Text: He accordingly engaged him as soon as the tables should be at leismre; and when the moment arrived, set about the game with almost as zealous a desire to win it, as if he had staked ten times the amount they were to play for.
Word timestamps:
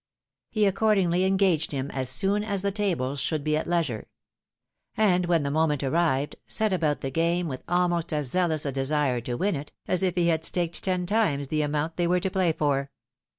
He 0.49 0.65
accordingly 0.65 1.25
engaged 1.25 1.71
him 1.71 1.91
as 1.91 2.09
soon 2.09 2.43
as 2.43 2.63
the 2.63 2.71
tables 2.71 3.19
should 3.19 3.43
be 3.43 3.55
at 3.55 3.67
leismre; 3.67 4.05
and 4.97 5.27
when 5.27 5.43
the 5.43 5.51
moment 5.51 5.83
arrived, 5.83 6.37
set 6.47 6.73
about 6.73 7.01
the 7.01 7.11
game 7.11 7.47
with 7.47 7.61
almost 7.67 8.11
as 8.11 8.27
zealous 8.31 8.65
a 8.65 8.71
desire 8.71 9.21
to 9.21 9.35
win 9.35 9.55
it, 9.55 9.73
as 9.87 10.01
if 10.01 10.15
he 10.15 10.29
had 10.29 10.43
staked 10.43 10.83
ten 10.83 11.05
times 11.05 11.49
the 11.49 11.61
amount 11.61 11.97
they 11.97 12.07
were 12.07 12.19
to 12.19 12.31
play 12.31 12.51
for. 12.51 12.89